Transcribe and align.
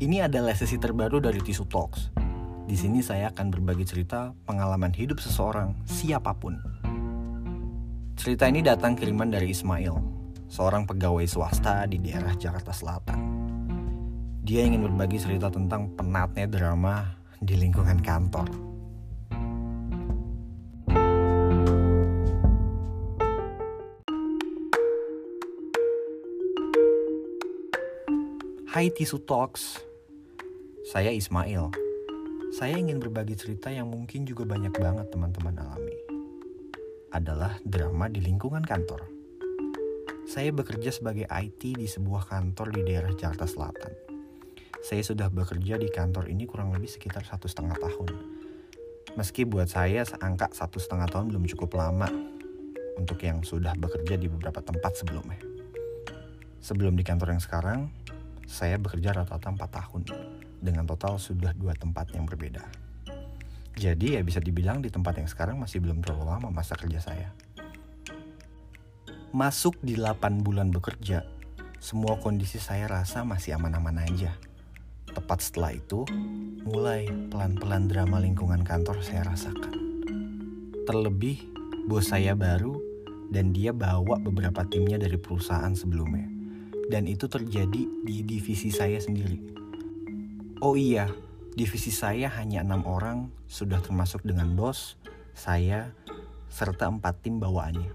Ini 0.00 0.24
adalah 0.24 0.56
sesi 0.56 0.80
terbaru 0.80 1.20
dari 1.20 1.44
Tisu 1.44 1.68
Talks. 1.68 2.08
Di 2.64 2.72
sini 2.72 3.04
saya 3.04 3.28
akan 3.36 3.52
berbagi 3.52 3.84
cerita 3.84 4.32
pengalaman 4.48 4.96
hidup 4.96 5.20
seseorang, 5.20 5.76
siapa 5.84 6.32
pun. 6.40 6.56
Cerita 8.16 8.48
ini 8.48 8.64
datang 8.64 8.96
kiriman 8.96 9.28
dari 9.28 9.52
Ismail, 9.52 9.92
seorang 10.48 10.88
pegawai 10.88 11.28
swasta 11.28 11.84
di 11.84 12.00
daerah 12.00 12.32
Jakarta 12.32 12.72
Selatan. 12.72 13.20
Dia 14.40 14.64
ingin 14.64 14.88
berbagi 14.88 15.20
cerita 15.20 15.52
tentang 15.52 15.92
penatnya 15.92 16.48
drama 16.48 17.04
di 17.36 17.60
lingkungan 17.60 18.00
kantor. 18.00 18.48
Hai 28.72 28.88
Tisu 28.88 29.20
Talks, 29.28 29.89
saya 30.80 31.12
Ismail. 31.12 31.68
Saya 32.56 32.80
ingin 32.80 33.04
berbagi 33.04 33.36
cerita 33.36 33.68
yang 33.68 33.92
mungkin 33.92 34.24
juga 34.24 34.48
banyak 34.48 34.72
banget 34.72 35.12
teman-teman 35.12 35.52
alami. 35.60 35.96
Adalah 37.12 37.60
drama 37.68 38.08
di 38.08 38.24
lingkungan 38.24 38.64
kantor. 38.64 39.04
Saya 40.24 40.48
bekerja 40.56 40.88
sebagai 40.88 41.28
IT 41.28 41.76
di 41.76 41.84
sebuah 41.84 42.24
kantor 42.24 42.72
di 42.72 42.80
daerah 42.88 43.12
Jakarta 43.12 43.44
Selatan. 43.44 43.92
Saya 44.80 45.04
sudah 45.04 45.28
bekerja 45.28 45.76
di 45.76 45.92
kantor 45.92 46.32
ini 46.32 46.48
kurang 46.48 46.72
lebih 46.72 46.88
sekitar 46.88 47.28
satu 47.28 47.44
setengah 47.44 47.76
tahun. 47.76 48.10
Meski 49.20 49.44
buat 49.44 49.68
saya 49.68 50.08
angka 50.24 50.48
satu 50.56 50.80
setengah 50.80 51.12
tahun 51.12 51.28
belum 51.28 51.44
cukup 51.44 51.76
lama 51.76 52.08
untuk 52.96 53.20
yang 53.20 53.44
sudah 53.44 53.76
bekerja 53.76 54.16
di 54.16 54.32
beberapa 54.32 54.64
tempat 54.64 54.96
sebelumnya. 54.96 55.40
Sebelum 56.64 56.96
di 56.96 57.04
kantor 57.04 57.36
yang 57.36 57.42
sekarang, 57.44 57.92
saya 58.48 58.80
bekerja 58.80 59.14
rata-rata 59.14 59.52
4 59.52 59.60
tahun 59.70 60.02
dengan 60.60 60.84
total 60.84 61.16
sudah 61.16 61.56
dua 61.56 61.72
tempat 61.72 62.12
yang 62.12 62.28
berbeda. 62.28 62.62
Jadi 63.80 64.14
ya 64.14 64.20
bisa 64.20 64.38
dibilang 64.44 64.84
di 64.84 64.92
tempat 64.92 65.16
yang 65.16 65.28
sekarang 65.28 65.56
masih 65.56 65.80
belum 65.80 66.04
terlalu 66.04 66.28
lama 66.28 66.48
masa 66.52 66.76
kerja 66.76 67.00
saya. 67.00 67.32
Masuk 69.32 69.78
di 69.80 69.94
8 69.96 70.42
bulan 70.44 70.68
bekerja, 70.74 71.24
semua 71.78 72.18
kondisi 72.18 72.60
saya 72.60 72.90
rasa 72.90 73.24
masih 73.24 73.56
aman-aman 73.56 74.04
aja. 74.04 74.36
Tepat 75.08 75.38
setelah 75.40 75.72
itu, 75.72 76.02
mulai 76.66 77.08
pelan-pelan 77.30 77.86
drama 77.88 78.18
lingkungan 78.20 78.60
kantor 78.66 79.00
saya 79.00 79.24
rasakan. 79.24 80.02
Terlebih, 80.84 81.46
bos 81.86 82.10
saya 82.10 82.34
baru 82.34 82.74
dan 83.30 83.54
dia 83.54 83.70
bawa 83.70 84.18
beberapa 84.18 84.66
timnya 84.66 84.98
dari 84.98 85.14
perusahaan 85.14 85.72
sebelumnya 85.72 86.40
dan 86.90 87.06
itu 87.06 87.30
terjadi 87.30 87.86
di 88.02 88.16
divisi 88.26 88.74
saya 88.74 88.98
sendiri. 88.98 89.38
Oh 90.60 90.76
iya, 90.76 91.08
divisi 91.56 91.88
saya 91.88 92.28
hanya 92.36 92.60
enam 92.60 92.84
orang, 92.84 93.32
sudah 93.48 93.80
termasuk 93.80 94.20
dengan 94.28 94.52
bos, 94.52 95.00
saya, 95.32 95.88
serta 96.52 96.84
empat 96.84 97.24
tim 97.24 97.40
bawaannya. 97.40 97.88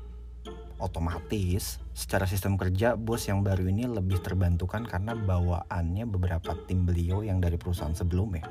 Otomatis, 0.82 1.78
secara 1.94 2.26
sistem 2.26 2.58
kerja, 2.58 2.98
bos 2.98 3.22
yang 3.30 3.46
baru 3.46 3.70
ini 3.70 3.86
lebih 3.86 4.18
terbantukan 4.18 4.82
karena 4.82 5.14
bawaannya 5.14 6.10
beberapa 6.10 6.58
tim 6.66 6.90
beliau 6.90 7.22
yang 7.22 7.38
dari 7.38 7.62
perusahaan 7.62 7.94
sebelumnya. 7.94 8.50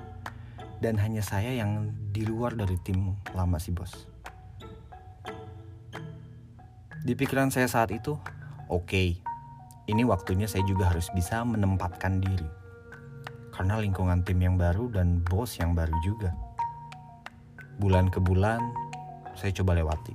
Dan 0.79 0.95
hanya 1.03 1.27
saya 1.27 1.51
yang 1.51 1.91
di 2.15 2.23
luar 2.23 2.55
dari 2.55 2.79
tim 2.87 3.19
lama 3.35 3.59
si 3.59 3.75
bos. 3.75 4.07
Di 7.03 7.19
pikiran 7.19 7.51
saya 7.51 7.67
saat 7.67 7.91
itu, 7.91 8.15
oke, 8.71 8.87
okay, 8.87 9.19
ini 9.91 10.07
waktunya 10.07 10.47
saya 10.47 10.63
juga 10.63 10.95
harus 10.95 11.11
bisa 11.11 11.43
menempatkan 11.43 12.23
diri. 12.23 12.64
Karena 13.55 13.79
lingkungan 13.79 14.27
tim 14.27 14.43
yang 14.43 14.59
baru 14.59 14.91
dan 14.91 15.23
bos 15.23 15.55
yang 15.63 15.79
baru 15.79 15.95
juga. 16.03 16.35
Bulan 17.79 18.11
ke 18.11 18.19
bulan, 18.19 18.59
saya 19.39 19.55
coba 19.55 19.79
lewati. 19.79 20.11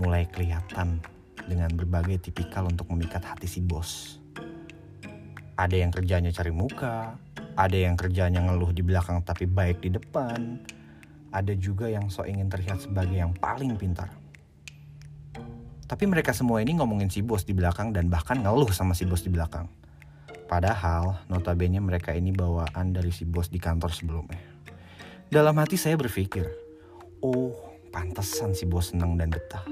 Mulai 0.00 0.24
kelihatan 0.32 1.04
dengan 1.44 1.68
berbagai 1.76 2.32
tipikal 2.32 2.64
untuk 2.64 2.88
memikat 2.88 3.20
hati 3.20 3.44
si 3.44 3.60
bos. 3.60 4.16
Ada 5.60 5.84
yang 5.84 5.92
kerjanya 5.92 6.32
cari 6.32 6.48
muka, 6.48 7.20
ada 7.52 7.76
yang 7.76 8.00
kerjanya 8.00 8.40
ngeluh 8.48 8.72
di 8.72 8.80
belakang 8.80 9.20
tapi 9.20 9.44
baik 9.44 9.84
di 9.84 9.92
depan, 9.92 10.56
ada 11.36 11.52
juga 11.52 11.92
yang 11.92 12.08
sok 12.08 12.32
ingin 12.32 12.48
terlihat 12.48 12.80
sebagai 12.80 13.12
yang 13.12 13.36
paling 13.36 13.76
pintar. 13.76 14.08
Tapi 15.84 16.04
mereka 16.08 16.32
semua 16.32 16.64
ini 16.64 16.80
ngomongin 16.80 17.12
si 17.12 17.20
bos 17.20 17.44
di 17.44 17.52
belakang 17.52 17.92
dan 17.92 18.08
bahkan 18.08 18.40
ngeluh 18.40 18.72
sama 18.72 18.96
si 18.96 19.04
bos 19.04 19.20
di 19.20 19.28
belakang. 19.28 19.68
Padahal 20.52 21.24
notabene 21.32 21.80
mereka 21.80 22.12
ini 22.12 22.28
bawaan 22.28 22.92
dari 22.92 23.08
si 23.08 23.24
bos 23.24 23.48
di 23.48 23.56
kantor 23.56 23.88
sebelumnya. 23.88 24.36
Dalam 25.32 25.56
hati 25.56 25.80
saya 25.80 25.96
berpikir, 25.96 26.44
oh 27.24 27.56
pantesan 27.88 28.52
si 28.52 28.68
bos 28.68 28.92
senang 28.92 29.16
dan 29.16 29.32
betah. 29.32 29.64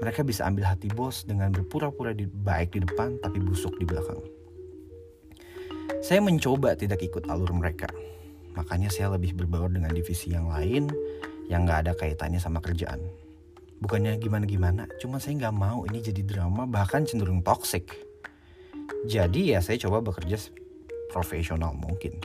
Mereka 0.00 0.24
bisa 0.24 0.48
ambil 0.48 0.64
hati 0.64 0.88
bos 0.88 1.28
dengan 1.28 1.52
berpura-pura 1.52 2.16
di, 2.16 2.24
baik 2.24 2.72
di 2.72 2.88
depan 2.88 3.20
tapi 3.20 3.36
busuk 3.36 3.76
di 3.76 3.84
belakang. 3.84 4.16
Saya 6.00 6.24
mencoba 6.24 6.72
tidak 6.72 7.04
ikut 7.04 7.28
alur 7.28 7.52
mereka. 7.52 7.92
Makanya 8.56 8.88
saya 8.88 9.12
lebih 9.12 9.36
berbaur 9.36 9.68
dengan 9.68 9.92
divisi 9.92 10.32
yang 10.32 10.48
lain 10.48 10.88
yang 11.52 11.68
gak 11.68 11.84
ada 11.84 11.92
kaitannya 11.92 12.40
sama 12.40 12.64
kerjaan 12.64 13.04
bukannya 13.78 14.18
gimana-gimana 14.18 14.90
cuma 14.98 15.22
saya 15.22 15.38
nggak 15.38 15.54
mau 15.54 15.86
ini 15.86 16.02
jadi 16.02 16.26
drama 16.26 16.66
bahkan 16.66 17.06
cenderung 17.06 17.46
toxic 17.46 17.86
jadi 19.06 19.56
ya 19.56 19.60
saya 19.64 19.80
coba 19.80 20.04
bekerja 20.04 20.36
profesional 21.08 21.72
mungkin. 21.72 22.18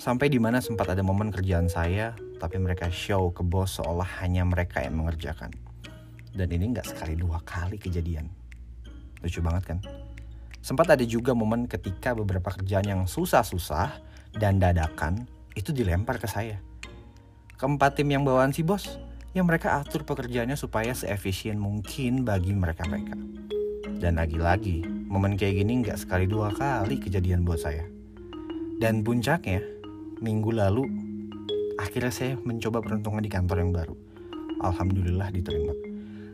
Sampai 0.00 0.32
di 0.32 0.40
mana 0.40 0.64
sempat 0.64 0.88
ada 0.88 1.04
momen 1.04 1.28
kerjaan 1.28 1.68
saya 1.68 2.16
tapi 2.40 2.56
mereka 2.56 2.88
show 2.88 3.28
ke 3.36 3.44
bos 3.44 3.76
seolah 3.76 4.24
hanya 4.24 4.48
mereka 4.48 4.80
yang 4.80 4.96
mengerjakan. 4.96 5.52
Dan 6.32 6.48
ini 6.56 6.72
nggak 6.72 6.88
sekali 6.88 7.18
dua 7.20 7.42
kali 7.44 7.76
kejadian. 7.76 8.30
Lucu 9.20 9.44
banget 9.44 9.76
kan? 9.76 9.78
Sempat 10.64 10.96
ada 10.96 11.04
juga 11.04 11.36
momen 11.36 11.68
ketika 11.68 12.16
beberapa 12.16 12.48
kerjaan 12.52 12.88
yang 12.88 13.02
susah-susah 13.04 14.00
dan 14.40 14.56
dadakan 14.56 15.28
itu 15.52 15.72
dilempar 15.72 16.16
ke 16.16 16.28
saya. 16.28 16.60
Keempat 17.60 18.00
tim 18.00 18.08
yang 18.08 18.24
bawaan 18.24 18.56
si 18.56 18.64
bos 18.64 18.96
yang 19.36 19.44
mereka 19.44 19.76
atur 19.76 20.08
pekerjaannya 20.08 20.56
supaya 20.56 20.96
seefisien 20.96 21.60
mungkin 21.60 22.24
bagi 22.24 22.56
mereka-mereka. 22.56 23.14
Dan 24.00 24.16
lagi-lagi, 24.16 24.80
momen 25.12 25.36
kayak 25.36 25.60
gini 25.60 25.84
nggak 25.84 26.00
sekali 26.00 26.24
dua 26.24 26.48
kali 26.56 26.96
kejadian 26.96 27.44
buat 27.44 27.60
saya. 27.60 27.84
Dan 28.80 29.04
puncaknya, 29.04 29.60
minggu 30.24 30.56
lalu, 30.56 30.88
akhirnya 31.76 32.08
saya 32.08 32.32
mencoba 32.40 32.80
peruntungan 32.80 33.20
di 33.20 33.28
kantor 33.28 33.60
yang 33.60 33.76
baru. 33.76 33.92
Alhamdulillah 34.64 35.28
diterima. 35.36 35.76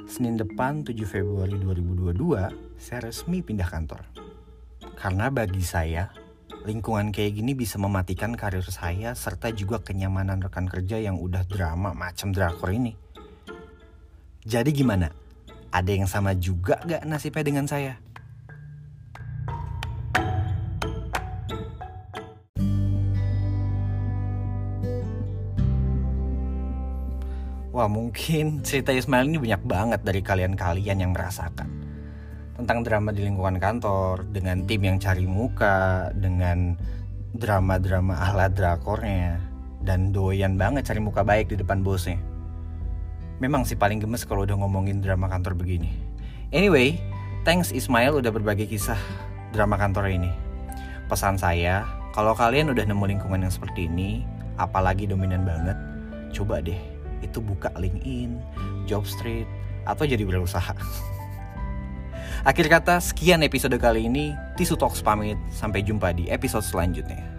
Senin 0.06 0.38
depan 0.38 0.86
7 0.86 0.94
Februari 1.10 1.58
2022, 1.58 2.78
saya 2.78 3.10
resmi 3.10 3.42
pindah 3.42 3.66
kantor. 3.66 4.06
Karena 4.94 5.26
bagi 5.34 5.66
saya, 5.66 6.14
lingkungan 6.62 7.10
kayak 7.10 7.34
gini 7.34 7.58
bisa 7.58 7.82
mematikan 7.82 8.38
karir 8.38 8.62
saya 8.62 9.18
serta 9.18 9.50
juga 9.50 9.82
kenyamanan 9.82 10.38
rekan 10.38 10.70
kerja 10.70 11.02
yang 11.02 11.18
udah 11.18 11.42
drama 11.42 11.90
macam 11.98 12.30
drakor 12.30 12.70
ini. 12.70 12.94
Jadi 14.46 14.70
gimana? 14.70 15.25
Ada 15.76 15.92
yang 15.92 16.08
sama 16.08 16.32
juga 16.32 16.80
gak 16.88 17.04
nasibnya 17.04 17.44
dengan 17.44 17.68
saya? 17.68 18.00
Wah 27.76 27.92
mungkin 27.92 28.64
cerita 28.64 28.88
Ismail 28.88 29.28
ini 29.28 29.36
banyak 29.36 29.62
banget 29.68 30.00
dari 30.00 30.24
kalian-kalian 30.24 30.96
yang 30.96 31.12
merasakan 31.12 31.68
tentang 32.56 32.80
drama 32.80 33.12
di 33.12 33.28
lingkungan 33.28 33.60
kantor 33.60 34.24
dengan 34.32 34.64
tim 34.64 34.80
yang 34.80 34.96
cari 34.96 35.28
muka 35.28 36.08
dengan 36.16 36.72
drama-drama 37.36 38.16
ala 38.16 38.48
drakornya 38.48 39.36
dan 39.84 40.08
doyan 40.08 40.56
banget 40.56 40.88
cari 40.88 41.04
muka 41.04 41.20
baik 41.20 41.52
di 41.52 41.60
depan 41.60 41.84
bosnya 41.84 42.16
memang 43.38 43.64
sih 43.68 43.76
paling 43.76 44.00
gemes 44.00 44.24
kalau 44.24 44.44
udah 44.44 44.56
ngomongin 44.56 45.00
drama 45.04 45.28
kantor 45.28 45.56
begini 45.56 45.92
anyway 46.50 46.96
thanks 47.44 47.70
Ismail 47.70 48.18
udah 48.18 48.32
berbagi 48.32 48.68
kisah 48.68 48.98
drama 49.52 49.76
kantor 49.76 50.08
ini 50.12 50.32
pesan 51.06 51.36
saya 51.36 51.86
kalau 52.16 52.32
kalian 52.32 52.72
udah 52.72 52.84
nemu 52.88 53.04
lingkungan 53.16 53.44
yang 53.44 53.52
seperti 53.52 53.86
ini 53.86 54.24
apalagi 54.56 55.04
dominan 55.04 55.44
banget 55.44 55.76
coba 56.32 56.60
deh 56.64 56.96
itu 57.24 57.38
buka 57.40 57.72
LinkedIn, 57.76 58.36
Jobstreet, 58.84 59.48
atau 59.86 60.04
jadi 60.04 60.22
berusaha. 60.26 60.74
Akhir 62.48 62.66
kata, 62.70 63.00
sekian 63.02 63.42
episode 63.42 63.74
kali 63.80 64.06
ini. 64.06 64.36
Tisu 64.54 64.78
Talks 64.78 65.02
pamit. 65.02 65.38
Sampai 65.50 65.82
jumpa 65.82 66.14
di 66.14 66.30
episode 66.30 66.62
selanjutnya. 66.62 67.35